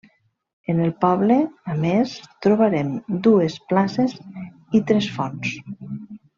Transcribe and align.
En 0.73 0.79
el 0.85 0.93
poble, 1.03 1.37
a 1.73 1.75
més, 1.83 2.15
trobarem 2.47 2.91
dues 3.29 3.61
places 3.75 4.19
i 4.81 4.83
tres 4.93 5.15
fonts. 5.21 5.57